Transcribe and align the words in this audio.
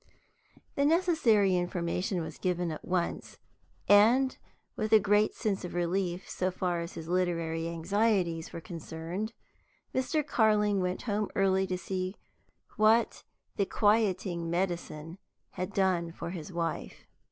The 0.73 0.83
necessary 0.83 1.55
information 1.55 2.23
was 2.23 2.39
given 2.39 2.71
at 2.71 2.83
once, 2.83 3.37
and, 3.87 4.35
with 4.75 4.91
a 4.93 4.99
great 4.99 5.35
sense 5.35 5.63
of 5.63 5.75
relief, 5.75 6.27
so 6.27 6.49
far 6.49 6.79
as 6.81 6.93
his 6.93 7.07
literary 7.07 7.69
anxieties 7.69 8.51
were 8.51 8.61
concerned, 8.61 9.33
Mr. 9.93 10.25
Carling 10.25 10.79
went 10.81 11.03
home 11.03 11.29
early 11.35 11.67
to 11.67 11.77
see 11.77 12.15
what 12.77 13.21
the 13.57 13.65
quieting 13.67 14.49
medicine 14.49 15.19
had 15.51 15.71
done 15.71 16.11
for 16.11 16.31
his 16.31 16.51
wife. 16.51 17.05